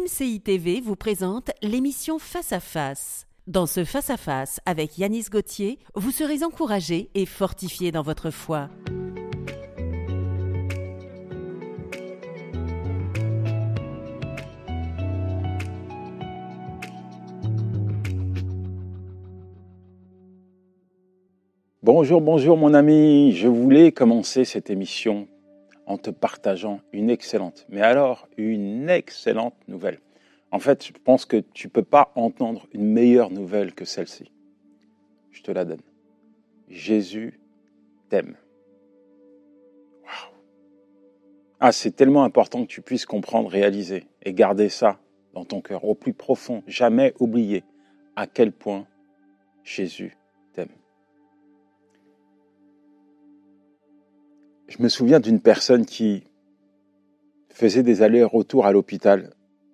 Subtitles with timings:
[0.00, 3.26] MCI TV vous présente l'émission Face à Face.
[3.46, 8.30] Dans ce Face à Face avec Yanis Gauthier, vous serez encouragé et fortifié dans votre
[8.30, 8.70] foi.
[21.82, 23.32] Bonjour, bonjour mon ami.
[23.32, 25.28] Je voulais commencer cette émission
[25.90, 29.98] en te partageant une excellente, mais alors une excellente nouvelle.
[30.52, 34.30] En fait, je pense que tu ne peux pas entendre une meilleure nouvelle que celle-ci.
[35.32, 35.82] Je te la donne.
[36.68, 37.40] Jésus
[38.08, 38.36] t'aime.
[40.04, 40.34] Waouh.
[41.58, 45.00] Ah, c'est tellement important que tu puisses comprendre, réaliser et garder ça
[45.34, 46.62] dans ton cœur au plus profond.
[46.68, 47.64] Jamais oublier
[48.14, 48.86] à quel point
[49.64, 50.16] Jésus
[54.70, 56.22] Je me souviens d'une personne qui
[57.48, 59.30] faisait des allers-retours à l'hôpital.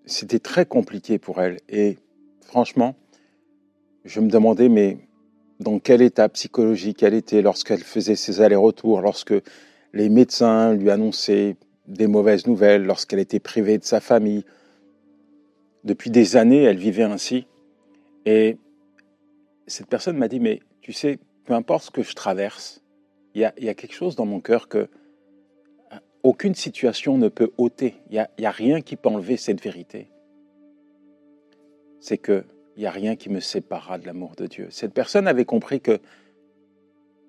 [0.07, 1.59] C'était très compliqué pour elle.
[1.69, 1.99] Et
[2.41, 2.97] franchement,
[4.07, 4.97] je me demandais, mais
[5.61, 9.35] dans quel état psychologique elle était lorsqu'elle faisait ses allers-retours, lorsque
[9.93, 14.47] les médecins lui annonçaient des mauvaises nouvelles, lorsqu'elle était privée de sa famille.
[15.85, 17.47] Depuis des années, elle vivait ainsi.
[18.25, 18.57] Et
[19.67, 22.81] cette personne m'a dit, mais tu sais, peu importe ce que je traverse,
[23.37, 27.97] il y a, quelque chose dans mon cœur que euh, aucune situation ne peut ôter.
[28.09, 30.11] Il n'y a, rien qui peut enlever cette vérité.
[32.01, 32.45] C'est qu'il
[32.79, 34.69] n'y a rien qui me séparera de l'amour de Dieu.
[34.71, 36.01] Cette personne avait compris que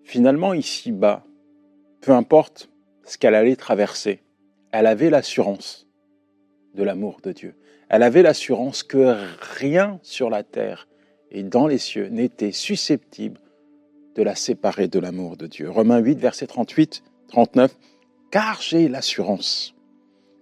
[0.03, 1.25] finalement, ici-bas,
[1.99, 2.69] peu importe
[3.03, 4.21] ce qu'elle allait traverser,
[4.71, 5.89] elle avait l'assurance
[6.73, 7.55] de l'amour de Dieu.
[7.89, 9.13] Elle avait l'assurance que
[9.57, 10.87] rien sur la terre
[11.31, 13.41] et dans les cieux n'était susceptible
[14.17, 15.69] de la séparer de l'amour de Dieu.
[15.69, 17.77] Romains 8, verset 38, 39.
[18.31, 19.75] Car j'ai l'assurance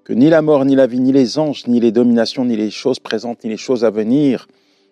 [0.05, 2.71] que ni la mort, ni la vie, ni les anges, ni les dominations, ni les
[2.71, 4.47] choses présentes, ni les choses à venir,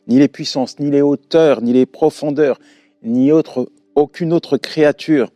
[0.07, 2.59] ni les puissances, ni les hauteurs, ni les profondeurs,
[3.03, 5.29] ni autre, aucune autre créature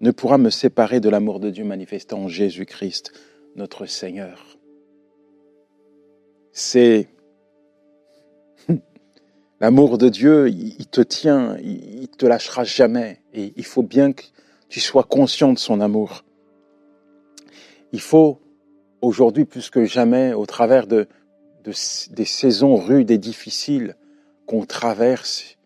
[0.00, 3.12] ne pourra me séparer de l'amour de Dieu manifesté en Jésus-Christ,
[3.56, 4.58] notre Seigneur.
[6.52, 7.08] C'est
[9.60, 13.20] L'amour de Dieu, il te tient, il te lâchera jamais.
[13.32, 14.24] Et il faut bien que
[14.68, 16.24] tu sois conscient de son amour.
[17.92, 18.40] Il faut,
[19.00, 21.06] aujourd'hui plus que jamais, au travers de,
[21.64, 23.96] des saisons rudes et difficiles
[24.46, 25.56] qu'on traverse,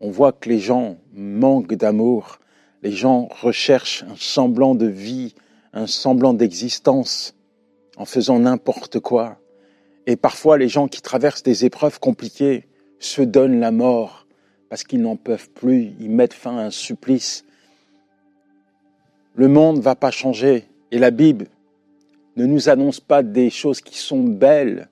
[0.00, 2.38] on voit que les gens manquent d'amour.
[2.82, 5.34] Les gens recherchent un semblant de vie,
[5.72, 7.34] un semblant d'existence
[7.96, 9.38] en faisant n'importe quoi.
[10.06, 12.68] Et parfois, les gens qui traversent des épreuves compliquées,
[13.04, 14.26] se donnent la mort
[14.68, 17.44] parce qu'ils n'en peuvent plus, ils mettent fin à un supplice.
[19.34, 21.46] Le monde ne va pas changer et la Bible
[22.36, 24.88] ne nous annonce pas des choses qui sont belles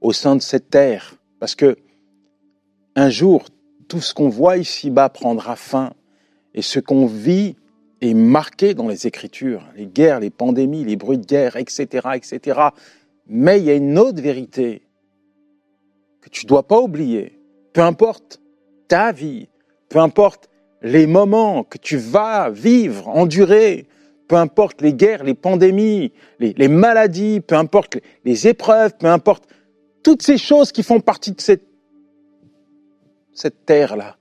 [0.00, 1.76] au sein de cette terre parce que
[2.94, 3.44] un jour,
[3.88, 5.92] tout ce qu'on voit ici-bas prendra fin
[6.54, 7.56] et ce qu'on vit
[8.00, 12.60] est marqué dans les Écritures, les guerres, les pandémies, les bruits de guerre, etc., etc.
[13.26, 14.85] Mais il y a une autre vérité
[16.30, 17.38] tu dois pas oublier,
[17.72, 18.40] peu importe
[18.88, 19.48] ta vie,
[19.88, 20.48] peu importe
[20.82, 23.86] les moments que tu vas vivre, endurer,
[24.28, 29.44] peu importe les guerres, les pandémies, les, maladies, peu importe les, épreuves, peu importe
[30.02, 31.66] toutes ces choses qui font partie de cette
[33.66, 34.16] terre-là.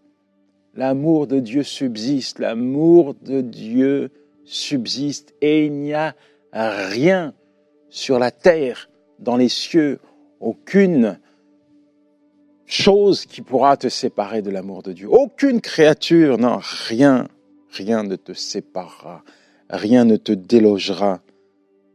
[0.75, 4.11] L'amour de Dieu subsiste, l'amour de Dieu
[4.43, 6.15] subsiste et il n'y a
[6.51, 7.33] rien
[7.89, 8.89] sur la terre,
[9.19, 9.99] dans les cieux,
[10.39, 11.17] aucune
[12.65, 15.07] chose qui pourra te séparer de l'amour de Dieu.
[15.09, 17.27] Aucune créature, non, rien,
[17.71, 19.23] rien ne te séparera,
[19.69, 21.21] rien ne te délogera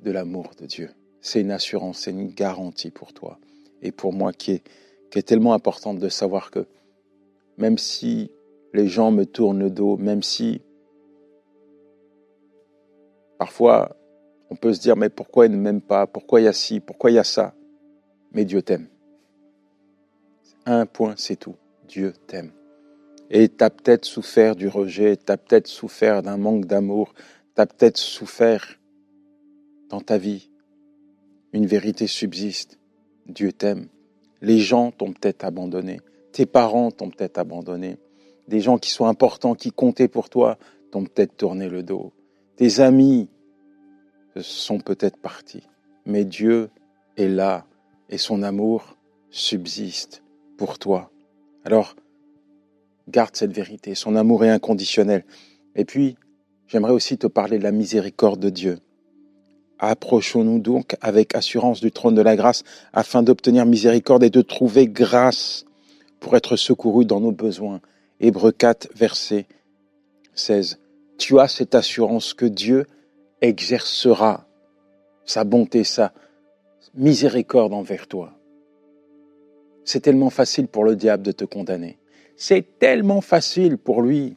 [0.01, 0.91] de l'amour de Dieu.
[1.21, 3.39] C'est une assurance, c'est une garantie pour toi
[3.83, 4.63] et pour moi qui est,
[5.11, 6.67] qui est tellement importante de savoir que
[7.59, 8.31] même si
[8.73, 10.63] les gens me tournent le dos, même si
[13.39, 13.97] parfois
[14.51, 16.81] on peut se dire mais pourquoi ils ne m'aiment pas, pourquoi il y a ci,
[16.81, 17.55] pourquoi il y a ça,
[18.33, 18.87] mais Dieu t'aime.
[20.67, 21.57] Un point, c'est tout.
[21.89, 22.53] Dieu t'aime.
[23.31, 27.15] Et tu as peut-être souffert du rejet, tu as peut-être souffert d'un manque d'amour,
[27.55, 28.79] tu as peut-être souffert
[29.89, 30.51] dans ta vie.
[31.53, 32.79] Une vérité subsiste.
[33.27, 33.89] Dieu t'aime.
[34.43, 36.01] Les gens t'ont peut-être abandonné.
[36.33, 37.99] Tes parents t'ont peut-être abandonné.
[38.49, 40.59] Des gens qui sont importants, qui comptaient pour toi,
[40.91, 42.13] t'ont peut-être tourné le dos.
[42.57, 43.29] Tes amis
[44.41, 45.63] sont peut-être partis.
[46.05, 46.71] Mais Dieu
[47.17, 47.67] est là
[48.09, 48.97] et son amour
[49.31, 50.23] subsiste
[50.79, 51.11] toi.
[51.65, 51.97] Alors,
[53.09, 53.95] garde cette vérité.
[53.95, 55.25] Son amour est inconditionnel.
[55.75, 56.17] Et puis,
[56.67, 58.79] j'aimerais aussi te parler de la miséricorde de Dieu.
[59.79, 64.87] Approchons-nous donc avec assurance du trône de la grâce afin d'obtenir miséricorde et de trouver
[64.87, 65.65] grâce
[66.21, 67.81] pour être secourus dans nos besoins.
[68.21, 69.47] Hébreux 4, verset
[70.35, 70.79] 16.
[71.17, 72.87] Tu as cette assurance que Dieu
[73.41, 74.47] exercera
[75.25, 76.13] sa bonté, sa
[76.95, 78.35] miséricorde envers toi.
[79.85, 81.99] C'est tellement facile pour le diable de te condamner.
[82.37, 84.37] C'est tellement facile pour lui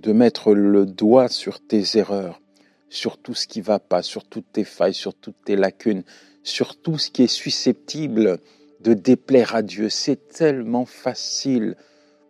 [0.00, 2.40] de mettre le doigt sur tes erreurs,
[2.88, 6.04] sur tout ce qui va pas, sur toutes tes failles, sur toutes tes lacunes,
[6.42, 8.38] sur tout ce qui est susceptible
[8.80, 9.88] de déplaire à Dieu.
[9.88, 11.76] C'est tellement facile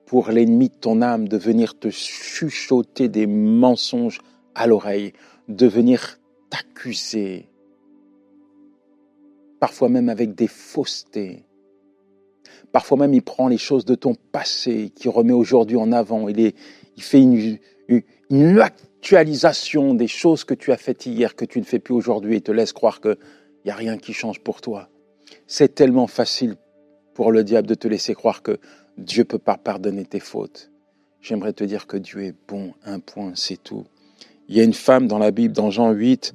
[0.06, 4.20] pour l'ennemi de ton âme de venir te chuchoter des mensonges
[4.54, 5.12] à l'oreille,
[5.48, 6.18] de venir
[6.48, 7.48] t'accuser,
[9.60, 11.44] parfois même avec des faussetés.
[12.72, 16.28] Parfois même il prend les choses de ton passé, qui remet aujourd'hui en avant.
[16.28, 16.54] Il, est,
[16.96, 17.58] il fait une,
[18.30, 22.36] une, actualisation des choses que tu as faites hier, que tu ne fais plus aujourd'hui,
[22.36, 23.16] et te laisse croire qu'il
[23.64, 24.88] n'y a rien qui change pour toi.
[25.46, 26.56] C'est tellement facile
[27.14, 28.58] pour le diable de te laisser croire que
[28.96, 30.70] Dieu peut pas pardonner tes fautes.
[31.20, 33.84] J'aimerais te dire que Dieu est bon, un point, c'est tout.
[34.48, 36.32] Il y a une femme dans la Bible, dans Jean 8,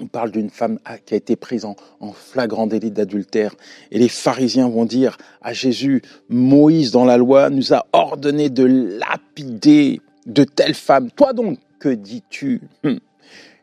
[0.00, 1.76] on parle d'une femme qui a été prise en,
[2.12, 3.54] flagrant délit d'adultère.
[3.90, 8.64] Et les pharisiens vont dire à Jésus, Moïse dans la loi nous a ordonné de
[8.64, 11.10] lapider de telles femmes.
[11.10, 12.60] Toi donc, que dis-tu?
[12.84, 12.98] Hum.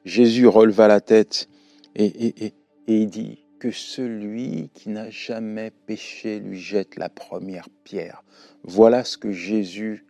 [0.05, 1.49] Jésus releva la tête
[1.95, 2.53] et, et, et,
[2.87, 8.23] et il dit que celui qui n'a jamais péché lui jette la première pierre.
[8.63, 10.05] Voilà ce que Jésus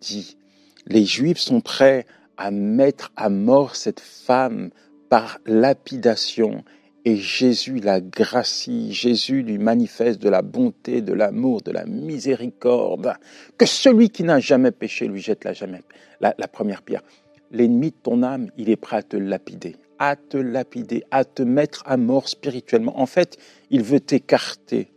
[0.00, 0.36] dit.
[0.86, 4.70] Les Juifs sont prêts à mettre à mort cette femme
[5.08, 6.64] par lapidation.
[7.04, 13.14] Et Jésus la gracie, Jésus lui manifeste de la bonté, de l'amour, de la miséricorde.
[13.56, 17.02] Que celui qui n'a jamais péché lui jette la, la première pierre.
[17.50, 21.42] L'ennemi de ton âme, il est prêt à te lapider, à te lapider, à te
[21.42, 23.00] mettre à mort spirituellement.
[23.00, 23.38] En fait,
[23.70, 24.92] il veut t'écarter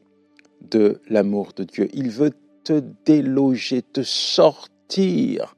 [0.70, 1.88] de l'amour de Dieu.
[1.94, 5.56] Il veut te déloger, te sortir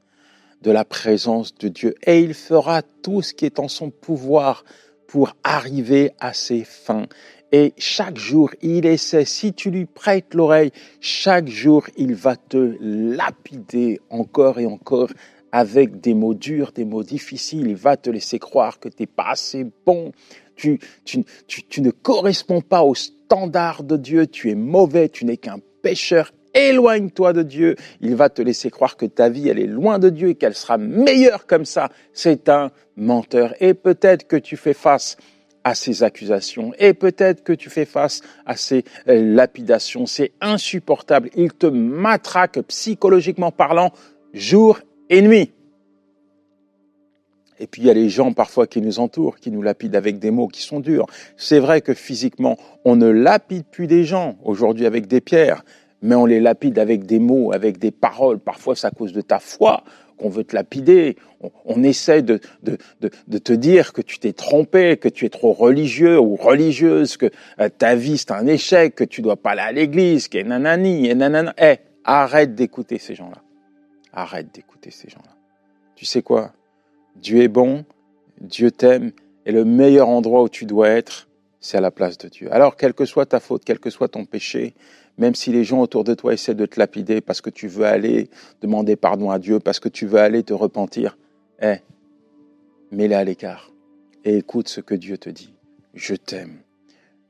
[0.64, 1.94] de la présence de Dieu.
[2.06, 4.64] Et il fera tout ce qui est en son pouvoir
[5.06, 7.06] pour arriver à ses fins.
[7.52, 12.76] Et chaque jour, il essaie, si tu lui prêtes l'oreille, chaque jour, il va te
[12.80, 15.10] lapider encore et encore
[15.52, 17.68] avec des mots durs, des mots difficiles.
[17.68, 20.10] Il va te laisser croire que tu n'es pas assez bon,
[20.56, 25.36] tu, tu, tu ne corresponds pas au standard de Dieu, tu es mauvais, tu n'es
[25.36, 27.76] qu'un pécheur éloigne-toi de Dieu.
[28.00, 30.54] Il va te laisser croire que ta vie, elle est loin de Dieu et qu'elle
[30.54, 31.90] sera meilleure comme ça.
[32.12, 33.54] C'est un menteur.
[33.60, 35.16] Et peut-être que tu fais face
[35.64, 40.06] à ces accusations et peut-être que tu fais face à ces euh, lapidations.
[40.06, 41.30] C'est insupportable.
[41.34, 43.90] Il te matraque psychologiquement parlant
[44.34, 45.52] jour et nuit.
[47.58, 50.18] Et puis il y a les gens parfois qui nous entourent, qui nous lapident avec
[50.18, 51.06] des mots qui sont durs.
[51.36, 55.64] C'est vrai que physiquement, on ne lapide plus des gens aujourd'hui avec des pierres,
[56.04, 58.38] mais on les lapide avec des mots, avec des paroles.
[58.38, 59.84] Parfois, c'est à cause de ta foi
[60.18, 61.16] qu'on veut te lapider.
[61.64, 66.36] On, essaie de, te dire que tu t'es trompé, que tu es trop religieux ou
[66.36, 70.28] religieuse, que euh, ta vie c'est un échec, que tu dois pas aller à l'église,
[70.28, 71.54] que nanani, et nanana.
[71.58, 73.42] Eh, arrête d'écouter ces gens-là.
[74.12, 75.34] Arrête d'écouter ces gens-là.
[75.96, 76.52] Tu sais quoi?
[77.16, 77.86] Dieu est bon,
[78.42, 79.12] Dieu t'aime,
[79.46, 81.28] et le meilleur endroit où tu dois être,
[81.60, 82.52] c'est à la place de Dieu.
[82.52, 84.74] Alors, quelle que soit ta faute, quel que soit ton péché,
[85.18, 87.84] même si les gens autour de toi essaient de te lapider parce que tu veux
[87.84, 88.28] aller
[88.60, 91.16] demander pardon à Dieu, parce que tu veux aller te repentir,
[91.60, 91.76] eh,
[92.90, 93.70] mets-les à l'écart
[94.24, 95.54] et écoute ce que Dieu te dit.
[95.94, 96.58] Je t'aime.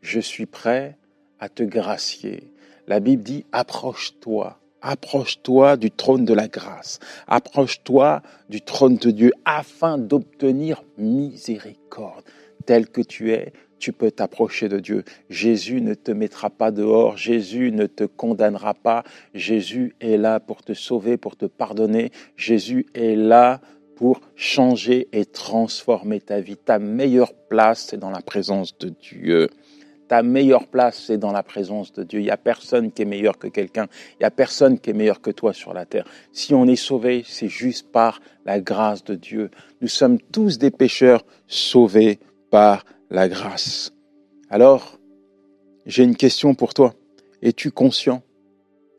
[0.00, 0.96] Je suis prêt
[1.38, 2.52] à te gracier.
[2.86, 4.58] La Bible dit, approche-toi.
[4.80, 7.00] Approche-toi du trône de la grâce.
[7.26, 12.24] Approche-toi du trône de Dieu afin d'obtenir miséricorde.
[12.66, 13.52] Tel que tu es,
[13.84, 15.04] tu peux t'approcher de Dieu.
[15.28, 20.62] Jésus ne te mettra pas dehors, Jésus ne te condamnera pas, Jésus est là pour
[20.62, 23.60] te sauver, pour te pardonner, Jésus est là
[23.94, 26.56] pour changer et transformer ta vie.
[26.56, 29.50] Ta meilleure place, c'est dans la présence de Dieu.
[30.08, 32.20] Ta meilleure place, c'est dans la présence de Dieu.
[32.20, 33.86] Il n'y a personne qui est meilleur que quelqu'un.
[34.12, 36.08] Il n'y a personne qui est meilleur que toi sur la terre.
[36.32, 39.50] Si on est sauvé, c'est juste par la grâce de Dieu.
[39.82, 42.18] Nous sommes tous des pécheurs sauvés
[42.50, 43.92] par la grâce.
[44.50, 44.98] Alors,
[45.86, 46.94] j'ai une question pour toi.
[47.42, 48.22] Es-tu conscient?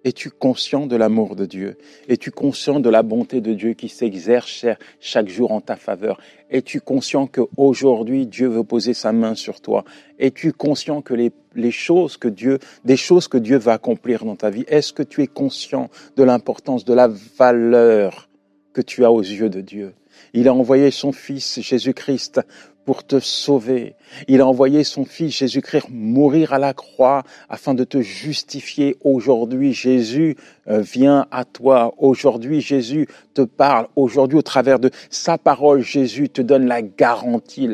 [0.05, 1.77] Es-tu conscient de l'amour de Dieu?
[2.07, 4.67] Es-tu conscient de la bonté de Dieu qui s'exerce
[4.99, 6.21] chaque jour en ta faveur?
[6.49, 9.83] Es-tu conscient qu'aujourd'hui Dieu veut poser sa main sur toi?
[10.19, 14.49] Es-tu conscient que les, choses que Dieu, des choses que Dieu va accomplir dans ta
[14.49, 18.29] vie, est-ce que tu es conscient de l'importance, de la valeur
[18.73, 19.93] que tu as aux yeux de Dieu?
[20.33, 22.41] Il a envoyé son Fils Jésus-Christ
[22.85, 23.95] pour te sauver.
[24.27, 28.95] Il a envoyé son Fils Jésus-Christ mourir à la croix afin de te justifier.
[29.03, 31.95] Aujourd'hui, Jésus euh, vient à toi.
[31.97, 33.87] Aujourd'hui, Jésus te parle.
[33.95, 37.67] Aujourd'hui, au travers de sa parole, Jésus te donne la garantie,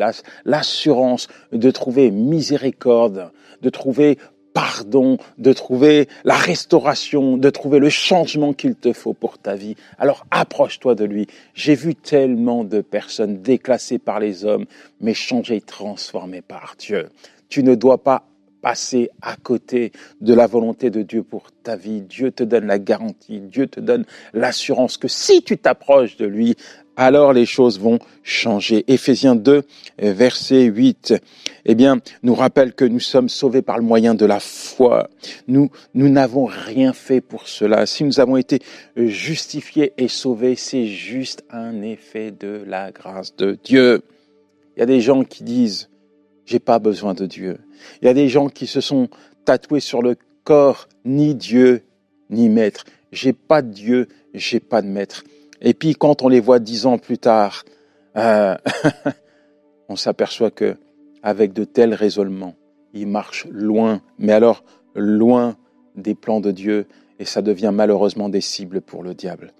[0.45, 3.31] l'assurance de trouver miséricorde,
[3.61, 4.17] de trouver
[4.53, 9.75] pardon, de trouver la restauration, de trouver le changement qu'il te faut pour ta vie.
[9.97, 11.27] Alors approche-toi de lui.
[11.53, 14.65] J'ai vu tellement de personnes déclassées par les hommes,
[14.99, 17.09] mais changées, transformées par Dieu.
[17.49, 18.25] Tu ne dois pas
[18.61, 19.91] passer à côté
[20.21, 22.01] de la volonté de Dieu pour ta vie.
[22.01, 26.55] Dieu te donne la garantie, Dieu te donne l'assurance que si tu t'approches de lui,
[26.97, 28.83] alors les choses vont changer.
[28.87, 29.63] Éphésiens 2,
[29.99, 31.15] verset 8,
[31.65, 35.09] eh bien, nous rappelle que nous sommes sauvés par le moyen de la foi.
[35.47, 37.85] Nous, nous n'avons rien fait pour cela.
[37.85, 38.59] Si nous avons été
[38.95, 44.01] justifiés et sauvés, c'est juste un effet de la grâce de Dieu.
[44.75, 45.89] Il y a des gens qui disent,
[46.45, 47.59] j'ai pas besoin de Dieu.
[48.01, 49.09] Il y a des gens qui se sont
[49.45, 51.83] tatoués sur le corps, ni Dieu,
[52.29, 52.85] ni maître.
[53.11, 55.23] J'ai pas de Dieu, j'ai pas de maître.
[55.61, 57.63] Et puis quand on les voit dix ans plus tard,
[58.17, 58.55] euh,
[59.89, 60.75] on s'aperçoit que
[61.23, 62.55] avec de tels raisonnements,
[62.93, 64.63] ils marchent loin, mais alors
[64.95, 65.55] loin
[65.95, 66.87] des plans de Dieu,
[67.19, 69.53] et ça devient malheureusement des cibles pour le diable.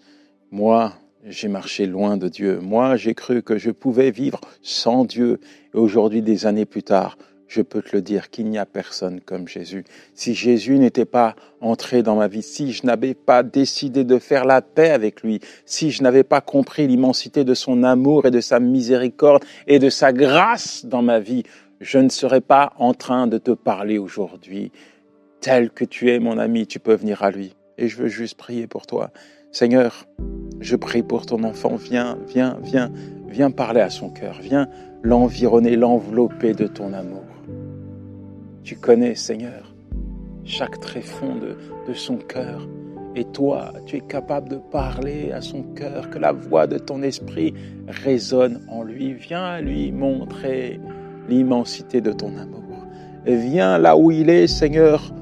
[0.49, 0.93] Moi,
[1.23, 2.59] j'ai marché loin de Dieu.
[2.59, 5.39] Moi, j'ai cru que je pouvais vivre sans Dieu.
[5.73, 7.17] Et aujourd'hui, des années plus tard,
[7.51, 9.83] je peux te le dire qu'il n'y a personne comme Jésus.
[10.13, 14.45] Si Jésus n'était pas entré dans ma vie, si je n'avais pas décidé de faire
[14.45, 18.39] la paix avec lui, si je n'avais pas compris l'immensité de son amour et de
[18.39, 21.43] sa miséricorde et de sa grâce dans ma vie,
[21.81, 24.71] je ne serais pas en train de te parler aujourd'hui.
[25.41, 27.53] Tel que tu es, mon ami, tu peux venir à lui.
[27.77, 29.11] Et je veux juste prier pour toi.
[29.51, 30.07] Seigneur,
[30.61, 31.75] je prie pour ton enfant.
[31.75, 32.93] Viens, viens, viens,
[33.27, 34.39] viens parler à son cœur.
[34.41, 34.69] Viens
[35.03, 37.30] l'environner, l'envelopper de ton amour.
[38.63, 39.73] Tu connais, Seigneur,
[40.43, 42.67] chaque tréfonds de, de son cœur.
[43.15, 47.01] Et toi, tu es capable de parler à son cœur, que la voix de ton
[47.01, 47.53] esprit
[47.87, 49.13] résonne en lui.
[49.13, 50.79] Viens lui montrer
[51.27, 52.61] l'immensité de ton amour.
[53.25, 55.13] Viens là où il est, Seigneur,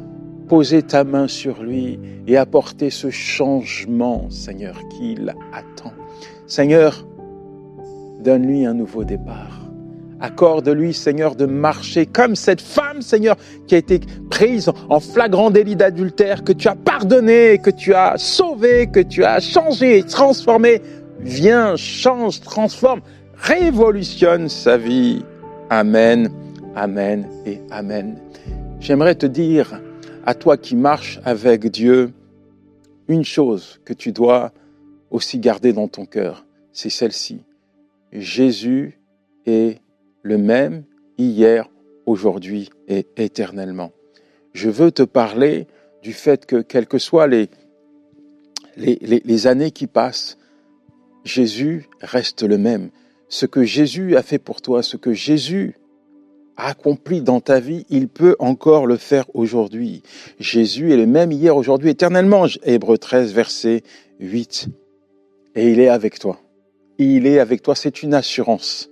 [0.47, 5.93] poser ta main sur lui et apporter ce changement, Seigneur, qu'il attend.
[6.47, 7.05] Seigneur,
[8.21, 9.68] donne-lui un nouveau départ.
[10.21, 15.75] Accorde-lui, Seigneur, de marcher comme cette femme, Seigneur, qui a été prise en flagrant délit
[15.75, 20.81] d'adultère, que tu as pardonné, que tu as sauvé, que tu as changé, transformé.
[21.21, 23.01] Viens, change, transforme,
[23.35, 25.23] révolutionne sa vie.
[25.69, 26.29] Amen,
[26.75, 28.17] Amen et Amen.
[28.79, 29.81] J'aimerais te dire,
[30.25, 32.11] à toi qui marches avec Dieu,
[33.07, 34.51] une chose que tu dois
[35.11, 37.43] aussi garder dans ton cœur, c'est celle-ci.
[38.11, 38.99] Jésus
[39.45, 39.79] est
[40.21, 40.83] le même
[41.17, 41.69] hier,
[42.05, 43.91] aujourd'hui et éternellement.
[44.53, 45.67] Je veux te parler
[46.01, 47.49] du fait que, quelles que soient les,
[48.77, 50.37] les, années qui passent,
[51.23, 52.89] Jésus reste le même.
[53.27, 55.75] Ce que Jésus a fait pour toi, ce que Jésus
[56.57, 60.01] a accompli dans ta vie, il peut encore le faire aujourd'hui.
[60.39, 62.47] Jésus est le même hier, aujourd'hui, éternellement.
[62.63, 63.83] Hébreu 13, verset
[64.19, 64.67] 8.
[65.55, 66.39] Et il est avec toi.
[66.97, 68.89] Il est avec toi, c'est une assurance.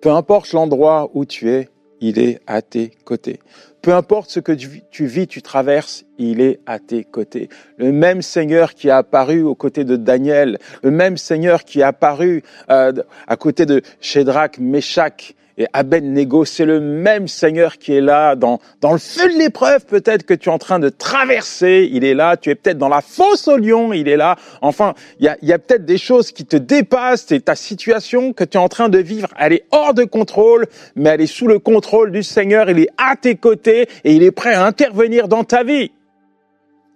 [0.00, 1.68] Peu importe l'endroit où tu es,
[2.00, 3.40] il est à tes côtés.
[3.82, 7.48] Peu importe ce que tu vis, tu traverses, il est à tes côtés.
[7.76, 11.88] Le même Seigneur qui a apparu aux côtés de Daniel, le même Seigneur qui a
[11.88, 12.92] apparu euh,
[13.26, 18.60] à côté de Shadrach, Meshach et Abednego, c'est le même Seigneur qui est là dans,
[18.80, 21.86] dans le feu de l'épreuve peut-être que tu es en train de traverser.
[21.92, 24.36] Il est là, tu es peut-être dans la fosse au lion, il est là.
[24.62, 28.32] Enfin, il y a, y a peut-être des choses qui te dépassent et ta situation
[28.32, 31.26] que tu es en train de vivre, elle est hors de contrôle, mais elle est
[31.26, 32.70] sous le contrôle du Seigneur.
[32.70, 35.90] Il est à tes côtés et il est prêt à intervenir dans ta vie.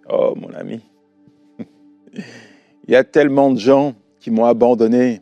[0.08, 0.80] Oh mon ami,
[2.14, 5.20] il y a tellement de gens qui m'ont abandonné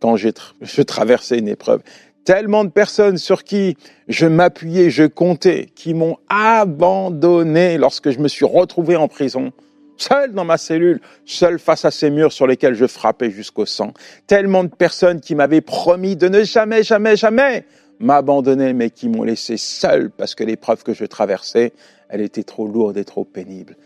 [0.00, 1.82] quand j'ai je traversais une épreuve
[2.24, 3.76] tellement de personnes sur qui
[4.08, 9.52] je m'appuyais, je comptais, qui m'ont abandonné lorsque je me suis retrouvé en prison,
[9.96, 13.92] seul dans ma cellule, seul face à ces murs sur lesquels je frappais jusqu'au sang.
[14.26, 17.64] Tellement de personnes qui m'avaient promis de ne jamais, jamais, jamais
[18.00, 21.72] m'abandonner, mais qui m'ont laissé seul parce que l'épreuve que je traversais,
[22.08, 23.76] elle était trop lourde et trop pénible.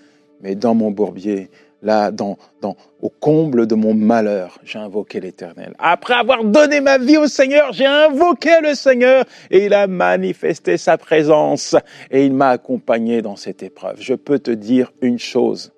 [0.41, 1.51] Mais dans mon bourbier,
[1.83, 5.75] là, dans, dans, au comble de mon malheur, j'ai invoqué l'Éternel.
[5.79, 10.77] Après avoir donné ma vie au Seigneur, j'ai invoqué le Seigneur et il a manifesté
[10.77, 11.77] sa présence
[12.11, 13.97] et il m'a accompagné dans cette épreuve.
[14.01, 15.73] Je peux te dire une chose,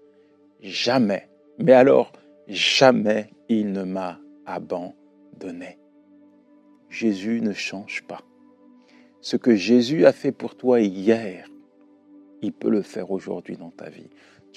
[0.60, 1.28] jamais,
[1.58, 2.12] mais alors
[2.48, 5.78] jamais il ne m'a abandonné.
[6.88, 8.22] Jésus ne change pas.
[9.20, 11.48] Ce que Jésus a fait pour toi hier,
[12.40, 14.08] il peut le faire aujourd'hui dans ta vie.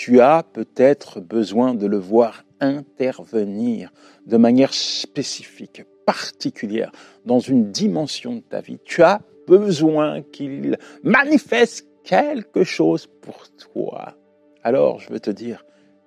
[0.04, 3.94] Tu as peut-être besoin de le voir intervenir
[4.26, 6.92] de manière spécifique, particulière,
[7.24, 8.80] dans une dimension de ta vie.
[8.84, 14.16] Tu as besoin qu'il manifeste quelque chose pour toi.
[14.64, 15.64] Alors, je veux te dire,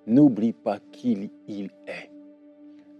[0.07, 2.11] n'oublie pas qui il est.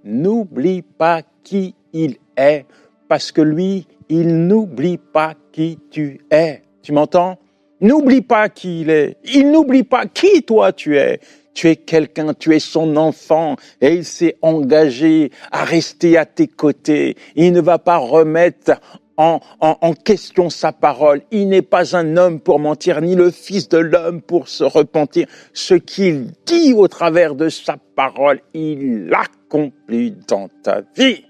[0.05, 2.65] N'oublie pas qui il est,
[3.09, 6.61] parce que lui, il n'oublie pas qui tu es.
[6.81, 7.37] Tu m'entends?
[7.82, 9.17] N'oublie pas qui il est.
[9.25, 11.20] Il n'oublie pas qui toi tu es.
[11.53, 16.48] Tu es quelqu'un, tu es son enfant et il s'est engagé à rester à tes
[16.48, 17.15] côtés.
[17.36, 18.74] Il ne va pas remettre
[19.17, 21.22] en, en, question sa parole.
[21.32, 25.27] Il n'est pas un homme pour mentir, ni le fils de l'homme pour se repentir.
[25.53, 31.24] Ce qu'il dit au travers de sa parole, il l'accomplit dans ta vie.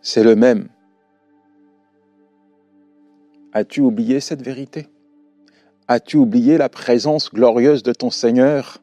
[0.00, 0.68] C'est le même.
[3.52, 4.86] As-tu oublié cette vérité?
[5.88, 8.78] As-tu oublié la présence glorieuse de ton Seigneur?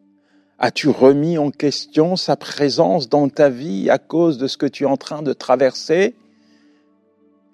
[0.59, 4.83] As-tu remis en question sa présence dans ta vie à cause de ce que tu
[4.83, 6.15] es en train de traverser?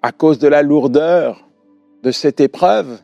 [0.02, 1.48] À cause de la lourdeur
[2.02, 2.98] de cette épreuve?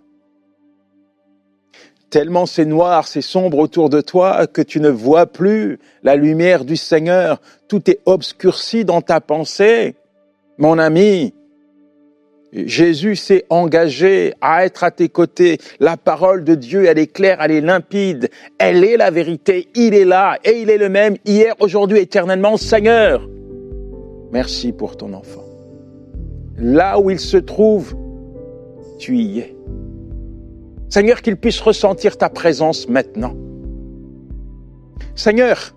[2.11, 6.65] Tellement c'est noir, c'est sombre autour de toi que tu ne vois plus la lumière
[6.65, 7.41] du Seigneur.
[7.69, 9.95] Tout est obscurci dans ta pensée.
[10.59, 11.33] Mon ami,
[12.53, 15.59] Jésus s'est engagé à être à tes côtés.
[15.79, 18.29] La parole de Dieu, elle est claire, elle est limpide.
[18.59, 19.69] Elle est la vérité.
[19.75, 22.57] Il est là et il est le même hier, aujourd'hui, éternellement.
[22.57, 23.29] Seigneur,
[24.33, 25.45] merci pour ton enfant.
[26.59, 27.95] Là où il se trouve,
[28.99, 29.57] tu y es.
[30.89, 33.35] Seigneur, qu'il puisse ressentir ta présence maintenant.
[35.15, 35.73] Seigneur,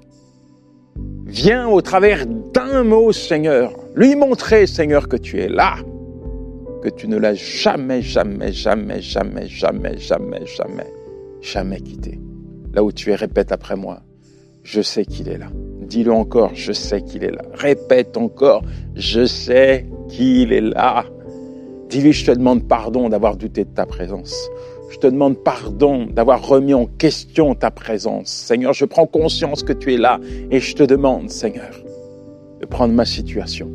[1.27, 5.75] viens au travers d'un mot, Seigneur, lui montrer, Seigneur, que tu es là
[6.83, 10.87] que tu ne l'as jamais, jamais, jamais, jamais, jamais, jamais, jamais,
[11.41, 12.19] jamais quitté.
[12.73, 14.01] Là où tu es, répète après moi.
[14.63, 15.47] Je sais qu'il est là.
[15.81, 17.43] Dis-le encore, je sais qu'il est là.
[17.53, 18.63] Répète encore,
[18.95, 21.05] je sais qu'il est là.
[21.89, 24.49] Dis-lui, je te demande pardon d'avoir douté de ta présence.
[24.91, 28.27] Je te demande pardon d'avoir remis en question ta présence.
[28.27, 30.19] Seigneur, je prends conscience que tu es là
[30.51, 31.71] et je te demande, Seigneur,
[32.59, 33.71] de prendre ma situation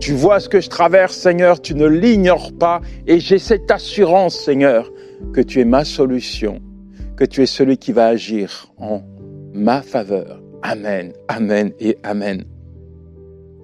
[0.00, 4.36] tu vois ce que je traverse, Seigneur, tu ne l'ignores pas, et j'ai cette assurance,
[4.36, 4.90] Seigneur,
[5.32, 6.60] que tu es ma solution,
[7.16, 9.02] que tu es celui qui va agir en
[9.52, 10.40] ma faveur.
[10.62, 12.44] Amen, Amen et Amen.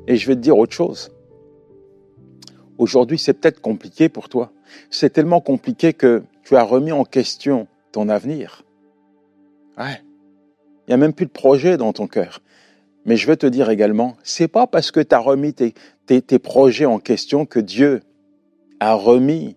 [0.07, 1.11] Et je vais te dire autre chose.
[2.79, 4.53] Aujourd'hui, c'est peut-être compliqué pour toi.
[4.91, 8.65] C'est tellement compliqué que tu as remis en question ton avenir.
[9.79, 10.03] Ouais.
[10.87, 12.41] Il n'y a même plus de projet dans ton cœur.
[13.05, 16.87] Mais je veux te dire également, c'est pas parce que tu as remis tes, projets
[16.87, 18.01] en question que Dieu
[18.81, 19.57] a remis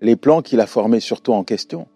[0.00, 1.86] les plans qu'il a formés sur toi en question.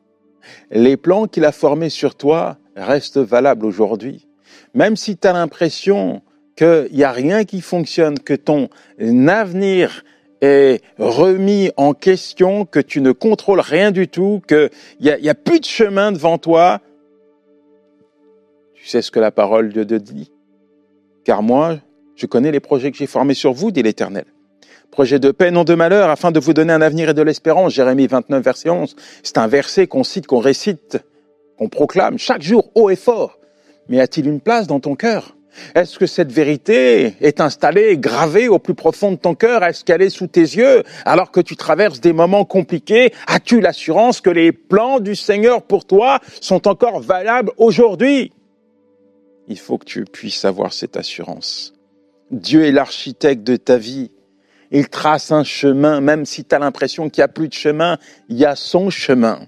[0.71, 4.27] Les plans qu'il a formés sur toi restent valables aujourd'hui.
[4.75, 6.23] Même si tu as l'impression
[6.57, 8.69] qu'il n'y a rien qui fonctionne, que ton
[8.99, 10.05] avenir
[10.43, 14.71] est remis en question, que tu ne contrôles rien du tout, qu'il
[15.01, 16.81] n'y a, a plus de chemin devant toi,
[18.75, 20.31] tu sais ce que la parole de Dieu dit?
[21.31, 21.79] Car moi,
[22.17, 24.25] je connais les projets que j'ai formés sur vous, dit l'Éternel.
[24.91, 27.73] Projet de paix, non de malheur, afin de vous donner un avenir et de l'espérance.
[27.73, 28.97] Jérémie 29, verset 11.
[29.23, 30.99] C'est un verset qu'on cite, qu'on récite,
[31.57, 33.39] qu'on proclame chaque jour haut et fort.
[33.89, 35.37] Mais a-t-il une place dans ton cœur?
[35.77, 39.63] Est-ce que cette vérité est installée, gravée au plus profond de ton cœur?
[39.63, 43.13] Est-ce qu'elle est sous tes yeux alors que tu traverses des moments compliqués?
[43.29, 48.33] As-tu l'assurance que les plans du Seigneur pour toi sont encore valables aujourd'hui?
[49.51, 51.75] Il faut que tu puisses avoir cette assurance.
[52.31, 54.13] Dieu est l'architecte de ta vie.
[54.71, 57.99] Il trace un chemin, même si tu as l'impression qu'il n'y a plus de chemin,
[58.29, 59.41] il y a son chemin.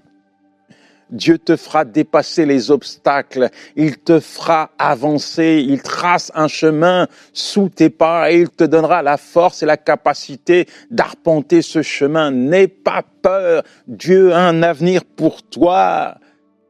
[1.09, 7.69] Dieu te fera dépasser les obstacles, il te fera avancer, il trace un chemin sous
[7.69, 12.29] tes pas et il te donnera la force et la capacité d'arpenter ce chemin.
[12.29, 16.15] N'aie pas peur, Dieu a un avenir pour toi,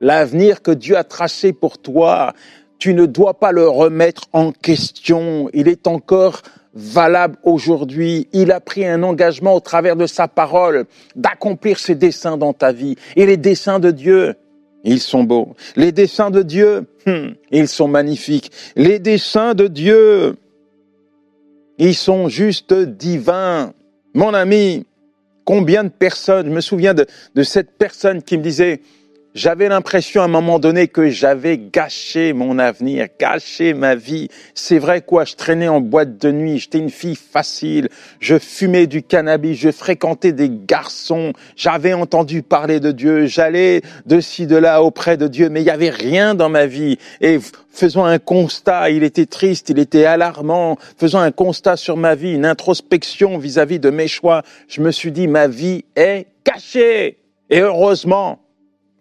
[0.01, 2.33] l'avenir que Dieu a tracé pour toi
[2.79, 5.49] tu ne dois pas le remettre en question.
[5.53, 6.41] Il est encore
[6.73, 8.27] valable aujourd'hui.
[8.33, 12.71] Il a pris un engagement au travers de sa parole d'accomplir ses desseins dans ta
[12.71, 12.95] vie.
[13.15, 14.35] Et les desseins de Dieu,
[14.83, 15.55] ils sont beaux.
[15.75, 18.51] Les desseins de Dieu, hmm, ils sont magnifiques.
[18.75, 20.35] Les desseins de Dieu,
[21.77, 23.73] ils sont juste divins.
[24.13, 24.85] Mon ami,
[25.45, 27.05] combien de personnes, je me souviens de,
[27.35, 28.81] de cette personne qui me disait,
[29.35, 34.27] J'avais l'impression à un moment donné que j'avais gâché mon avenir, gâché ma vie.
[34.53, 38.85] C'est vrai quoi, je traînais en boîte de nuit, j'étais une fille facile, je fumais
[38.85, 44.55] du cannabis, je fréquentais des garçons, j'avais entendu parler de Dieu, j'allais de ci, de
[44.55, 46.99] là auprès de Dieu, mais il n'y avait rien dans ma vie.
[47.19, 47.39] Et
[47.71, 52.33] faisant un constat, il était triste, il était alarmant, faisant un constat sur ma vie,
[52.33, 57.17] une introspection vis-à-vis -vis de mes choix, je me suis dit, ma vie est cachée.
[57.49, 58.42] Et heureusement,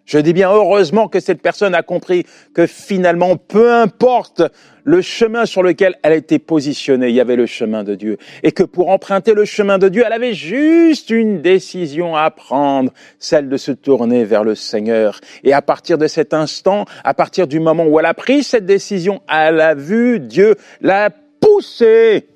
[0.04, 4.42] je dis bien heureusement que cette personne a compris que finalement, peu importe
[4.84, 8.18] le chemin sur lequel elle était positionnée, il y avait le chemin de Dieu.
[8.42, 12.92] Et que pour emprunter le chemin de Dieu, elle avait juste une décision à prendre,
[13.20, 15.20] celle de se tourner vers le Seigneur.
[15.44, 18.66] Et à partir de cet instant, à partir du moment où elle a pris cette
[18.66, 22.26] décision, elle a vu Dieu la pousser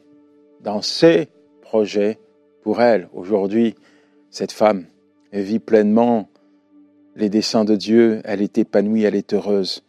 [0.60, 1.28] dans ses
[1.62, 2.18] projets
[2.62, 3.08] pour elle.
[3.12, 3.74] Aujourd'hui,
[4.30, 4.86] cette femme
[5.32, 6.28] vit pleinement
[7.16, 9.82] les desseins de Dieu, elle est épanouie, elle est heureuse.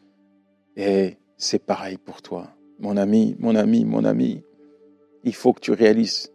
[0.78, 2.50] Et c'est pareil pour toi.
[2.80, 4.44] Mon ami, mon ami, mon ami,
[5.24, 6.32] il faut que tu réalises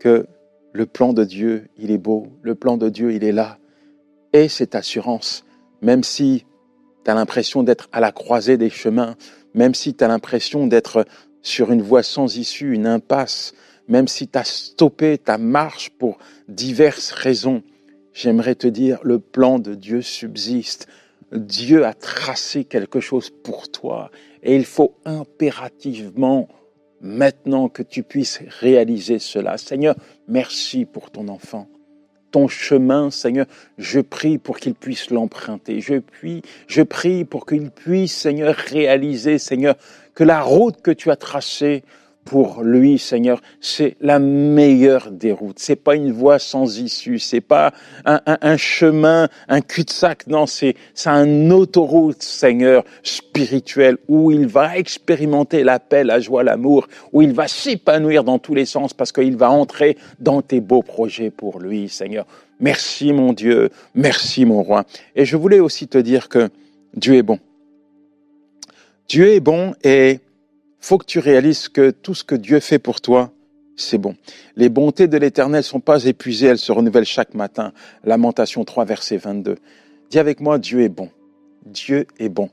[0.00, 0.26] que
[0.72, 3.58] le plan de Dieu, il est beau, le plan de Dieu, il est là.
[4.32, 5.44] Et cette assurance,
[5.80, 6.44] même si
[7.04, 9.14] tu as l'impression d'être à la croisée des chemins,
[9.54, 11.06] même si tu as l'impression d'être
[11.40, 13.54] sur une voie sans issue, une impasse,
[13.86, 17.62] même si tu as stoppé ta marche pour diverses raisons,
[18.16, 20.88] j'aimerais te dire, le plan de Dieu subsiste.
[21.32, 24.10] Dieu a tracé quelque chose pour toi
[24.42, 26.48] et il faut impérativement
[27.00, 29.58] maintenant que tu puisses réaliser cela.
[29.58, 29.94] Seigneur,
[30.28, 31.68] merci pour ton enfant.
[32.30, 35.80] Ton chemin, Seigneur, je prie pour qu'il puisse l'emprunter.
[35.80, 39.76] Je prie, je prie pour qu'il puisse, Seigneur, réaliser, Seigneur,
[40.14, 41.82] que la route que tu as tracée
[42.26, 45.60] pour lui, Seigneur, c'est la meilleure des routes.
[45.60, 47.20] C'est pas une voie sans issue.
[47.20, 47.72] C'est pas
[48.04, 50.26] un, chemin, un cul-de-sac.
[50.26, 56.42] Non, c'est, c'est un autoroute, Seigneur, spirituel, où il va expérimenter la paix, la joie,
[56.42, 60.60] l'amour, où il va s'épanouir dans tous les sens parce qu'il va entrer dans tes
[60.60, 62.26] beaux projets pour lui, Seigneur.
[62.58, 63.70] Merci, mon Dieu.
[63.94, 64.84] Merci, mon roi.
[65.14, 66.48] Et je voulais aussi te dire que
[66.92, 67.38] Dieu est bon.
[69.08, 70.18] Dieu est bon et
[70.86, 73.32] faut que tu réalises que tout ce que Dieu fait pour toi,
[73.74, 74.14] c'est bon.
[74.54, 77.72] Les bontés de l'Éternel sont pas épuisées, elles se renouvellent chaque matin.
[78.04, 79.56] Lamentation 3, verset 22.
[80.10, 81.10] Dis avec moi, Dieu est bon.
[81.64, 82.50] Dieu est bon.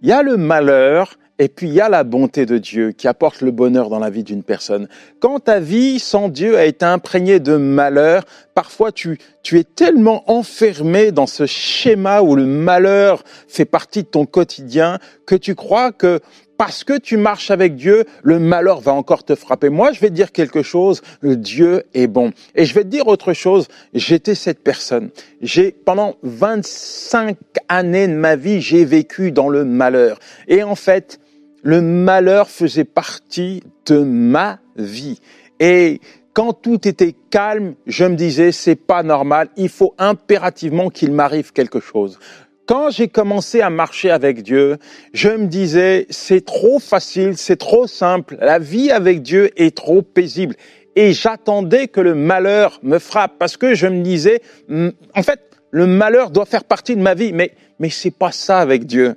[0.00, 3.08] Il y a le malheur et puis il y a la bonté de Dieu qui
[3.08, 4.88] apporte le bonheur dans la vie d'une personne.
[5.18, 8.24] Quand ta vie sans Dieu a été imprégnée de malheur,
[8.54, 14.08] parfois tu, tu es tellement enfermé dans ce schéma où le malheur fait partie de
[14.08, 16.20] ton quotidien que tu crois que
[16.56, 19.68] parce que tu marches avec Dieu, le malheur va encore te frapper.
[19.68, 22.32] Moi, je vais te dire quelque chose, Dieu est bon.
[22.54, 25.10] Et je vais te dire autre chose, j'étais cette personne.
[25.42, 27.36] J'ai, pendant 25
[27.68, 30.18] années de ma vie, j'ai vécu dans le malheur.
[30.48, 31.20] Et en fait,
[31.62, 35.20] le malheur faisait partie de ma vie.
[35.58, 36.00] Et
[36.32, 41.52] quand tout était calme, je me disais, c'est pas normal, il faut impérativement qu'il m'arrive
[41.52, 42.18] quelque chose.
[42.66, 44.78] Quand j'ai commencé à marcher avec Dieu,
[45.12, 50.02] je me disais, c'est trop facile, c'est trop simple, la vie avec Dieu est trop
[50.02, 50.56] paisible.
[50.96, 55.40] Et j'attendais que le malheur me frappe parce que je me disais, hmm, en fait,
[55.70, 59.14] le malheur doit faire partie de ma vie, mais, mais c'est pas ça avec Dieu.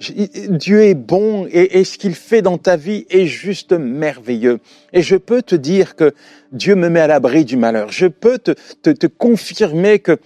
[0.00, 4.58] Dieu est bon et, ce qu'il fait dans ta vie est juste merveilleux.
[4.92, 6.14] Et je peux te dire que
[6.52, 7.90] Dieu me met à l'abri du malheur.
[7.90, 8.52] Je peux te,
[8.90, 10.18] te confirmer que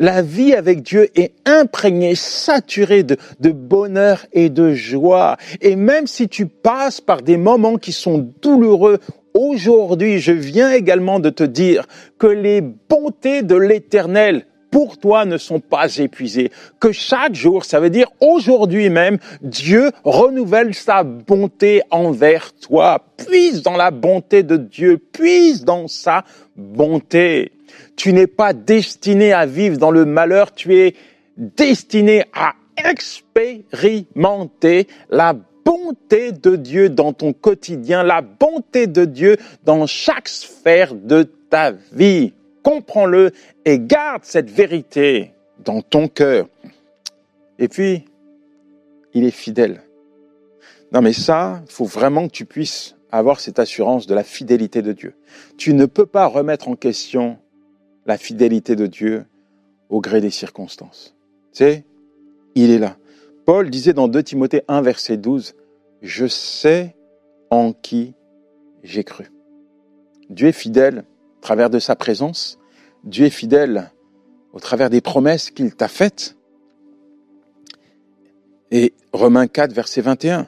[0.00, 3.16] la vie avec Dieu est imprégnée, saturée de,
[3.52, 5.36] bonheur et de joie.
[5.60, 8.98] Et même si tu passes par des moments qui sont douloureux,
[9.34, 11.86] aujourd'hui, je viens également de te dire
[12.18, 16.50] que les bontés de l'Éternel pour toi ne sont pas épuisées.
[16.78, 23.04] Que chaque jour, ça veut dire aujourd'hui même, Dieu renouvelle sa bonté envers toi.
[23.16, 26.24] Puise dans la bonté de Dieu, puise dans sa
[26.56, 27.52] bonté.
[27.96, 30.94] Tu n'es pas destiné à vivre dans le malheur, tu es
[31.36, 39.86] destiné à expérimenter la bonté de Dieu dans ton quotidien, la bonté de Dieu dans
[39.86, 42.32] chaque sphère de ta vie.
[42.62, 43.32] Comprends-le
[43.64, 45.32] et garde cette vérité
[45.64, 46.48] dans ton cœur.
[47.58, 48.04] Et puis,
[49.14, 49.82] il est fidèle.
[50.92, 54.82] Non mais ça, il faut vraiment que tu puisses avoir cette assurance de la fidélité
[54.82, 55.14] de Dieu.
[55.56, 57.38] Tu ne peux pas remettre en question
[58.06, 59.24] la fidélité de Dieu
[59.88, 61.14] au gré des circonstances.
[61.52, 61.84] Tu sais,
[62.54, 62.96] il est là.
[63.44, 65.54] Paul disait dans 2 Timothée 1, verset 12,
[66.02, 66.96] Je sais
[67.50, 68.14] en qui
[68.82, 69.30] j'ai cru.
[70.28, 71.04] Dieu est fidèle
[71.38, 72.58] au travers de sa présence.
[73.04, 73.90] Dieu est fidèle
[74.52, 76.36] au travers des promesses qu'il t'a faites.
[78.70, 80.46] Et Romains 4, verset 21.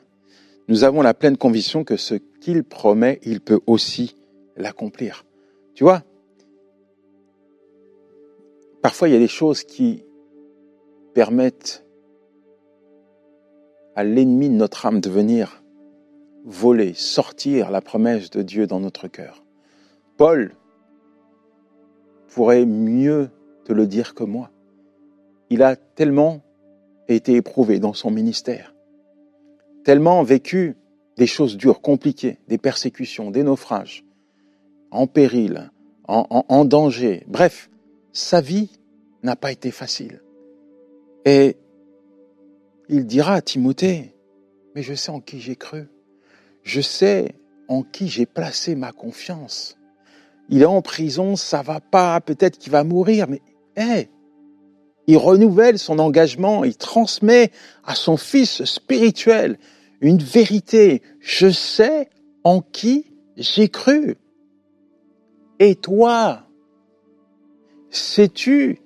[0.69, 4.17] Nous avons la pleine conviction que ce qu'il promet, il peut aussi
[4.57, 5.25] l'accomplir.
[5.75, 6.03] Tu vois,
[8.83, 10.05] parfois il y a des choses qui
[11.15, 11.85] permettent
[13.95, 15.63] à l'ennemi de notre âme de venir
[16.45, 19.45] voler, sortir la promesse de Dieu dans notre cœur.
[20.17, 20.55] Paul
[22.29, 23.31] pourrait mieux
[23.65, 24.51] te le dire que moi.
[25.51, 26.41] Il a tellement
[27.09, 28.75] été éprouvé dans son ministère,
[29.85, 30.77] tellement vécu
[31.17, 34.05] des choses dures, compliquées, des persécutions, des naufrages,
[34.91, 35.71] en péril,
[36.09, 37.25] en, danger.
[37.29, 37.71] Bref,
[38.13, 38.71] sa vie
[39.23, 40.23] n'a pas été facile.
[41.25, 41.57] Et
[42.89, 44.15] il dira à Timothée,
[44.75, 45.89] mais je sais en qui j'ai cru.
[46.63, 47.35] Je sais
[47.69, 49.77] en qui j'ai placé ma confiance.
[50.49, 53.41] Il est en prison, ça va pas, peut-être qu'il va mourir, mais
[53.77, 54.11] hé,
[55.07, 57.51] il renouvelle son engagement, il transmet
[57.85, 59.59] à son fils spirituel
[60.01, 61.03] une vérité.
[61.21, 62.09] Je sais
[62.45, 64.17] en qui j'ai cru.
[65.59, 66.47] Et toi,
[67.93, 68.81] sais-tu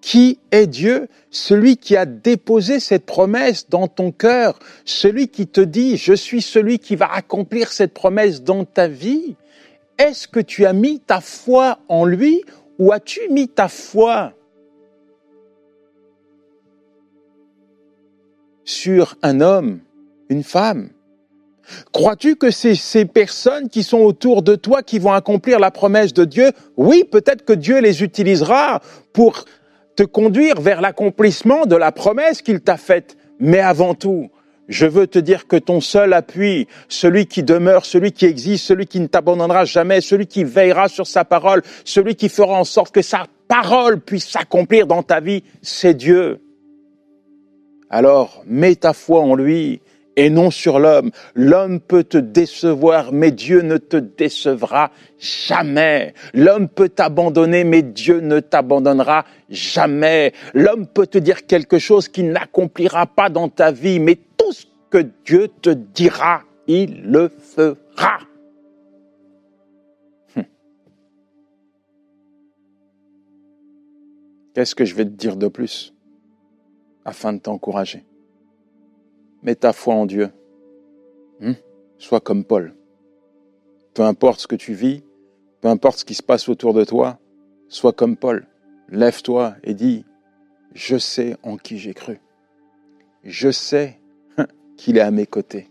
[0.00, 5.60] qui est Dieu, celui qui a déposé cette promesse dans ton cœur, celui qui te
[5.60, 9.36] dit, je suis celui qui va accomplir cette promesse dans ta vie.
[9.98, 12.44] Est-ce que tu as mis ta foi en lui
[12.78, 14.32] ou as-tu mis ta foi
[18.64, 19.80] sur un homme,
[20.28, 20.90] une femme?
[21.92, 26.12] Crois-tu que c'est ces personnes qui sont autour de toi qui vont accomplir la promesse
[26.12, 26.50] de Dieu?
[26.76, 28.80] Oui, peut-être que Dieu les utilisera
[29.12, 29.44] pour
[29.96, 33.16] te conduire vers l'accomplissement de la promesse qu'il t'a faite.
[33.40, 34.30] Mais avant tout,
[34.68, 38.86] je veux te dire que ton seul appui, celui qui demeure, celui qui existe, celui
[38.86, 42.94] qui ne t'abandonnera jamais, celui qui veillera sur sa parole, celui qui fera en sorte
[42.94, 46.40] que sa parole puisse s'accomplir dans ta vie, c'est Dieu.
[47.90, 49.80] Alors, mets ta foi en lui
[50.18, 51.12] et non sur l'homme.
[51.36, 56.12] L'homme peut te décevoir, mais Dieu ne te décevra jamais.
[56.34, 60.32] L'homme peut t'abandonner, mais Dieu ne t'abandonnera jamais.
[60.54, 64.66] L'homme peut te dire quelque chose qui n'accomplira pas dans ta vie, mais tout ce
[64.90, 68.18] que Dieu te dira, il le fera.
[70.36, 70.44] Hum.
[74.52, 75.94] Qu'est-ce que je vais te dire de plus
[77.04, 78.07] afin de t'encourager?
[79.42, 80.30] Mets ta foi en Dieu.
[81.40, 81.52] Hmm?
[81.98, 82.74] Sois comme Paul.
[83.94, 85.02] Peu importe ce que tu vis,
[85.60, 87.18] peu importe ce qui se passe autour de toi,
[87.68, 88.46] sois comme Paul.
[88.88, 90.04] Lève-toi et dis,
[90.74, 92.20] je sais en qui j'ai cru.
[93.24, 94.00] Je sais
[94.76, 95.68] qu'il est à mes côtés.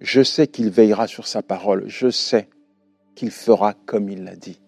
[0.00, 1.84] Je sais qu'il veillera sur sa parole.
[1.86, 2.48] Je sais
[3.14, 4.60] qu'il fera comme il l'a dit.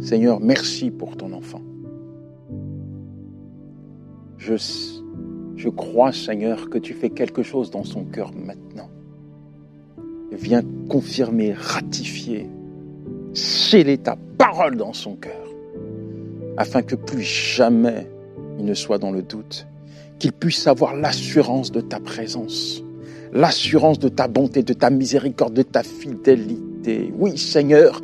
[0.00, 1.62] Seigneur, merci pour ton enfant.
[4.36, 4.56] Je
[5.60, 8.88] je crois, Seigneur, que tu fais quelque chose dans son cœur maintenant.
[10.32, 12.48] Viens confirmer, ratifier,
[13.34, 15.46] sceller ta parole dans son cœur,
[16.56, 18.08] afin que plus jamais
[18.58, 19.66] il ne soit dans le doute,
[20.18, 22.82] qu'il puisse avoir l'assurance de ta présence,
[23.34, 27.12] l'assurance de ta bonté, de ta miséricorde, de ta fidélité.
[27.18, 28.00] Oui, Seigneur,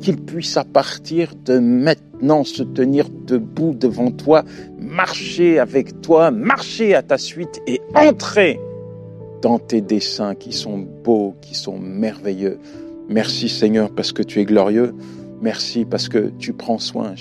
[0.00, 4.44] qu'il puisse à partir de maintenant se tenir debout devant toi,
[4.78, 8.60] marcher avec toi, marcher à ta suite et entrer
[9.42, 12.58] dans tes desseins qui sont beaux, qui sont merveilleux.
[13.08, 14.94] Merci Seigneur parce que tu es glorieux.
[15.40, 17.14] Merci parce que tu prends soin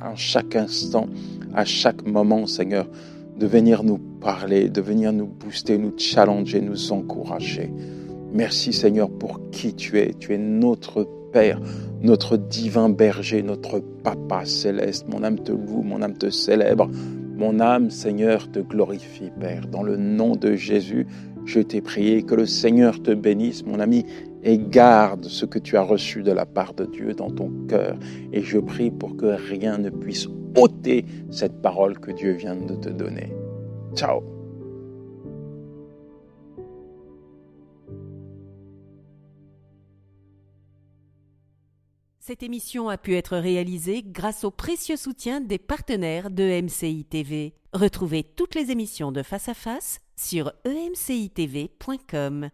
[0.00, 1.08] à chaque instant,
[1.54, 2.88] à chaque moment, Seigneur,
[3.38, 7.72] de venir nous parler, de venir nous booster, nous challenger, nous encourager.
[8.32, 10.14] Merci Seigneur pour qui tu es.
[10.14, 11.58] Tu es notre Père,
[12.00, 15.08] notre divin berger, notre Papa céleste.
[15.08, 16.88] Mon âme te loue, mon âme te célèbre.
[17.36, 19.66] Mon âme, Seigneur, te glorifie, Père.
[19.66, 21.08] Dans le nom de Jésus,
[21.44, 24.06] je t'ai prié que le Seigneur te bénisse, mon ami,
[24.44, 27.96] et garde ce que tu as reçu de la part de Dieu dans ton cœur.
[28.32, 32.76] Et je prie pour que rien ne puisse ôter cette parole que Dieu vient de
[32.76, 33.32] te donner.
[33.96, 34.33] Ciao
[42.26, 47.52] Cette émission a pu être réalisée grâce au précieux soutien des partenaires de MCI TV.
[47.74, 52.48] Retrouvez toutes les émissions de Face à Face sur emcitv.com.